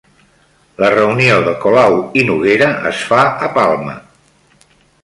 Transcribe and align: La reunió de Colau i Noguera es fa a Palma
La 0.83 0.89
reunió 0.93 1.35
de 1.49 1.53
Colau 1.67 1.99
i 2.23 2.25
Noguera 2.31 2.73
es 2.95 3.07
fa 3.13 3.23
a 3.47 3.53
Palma 3.61 3.97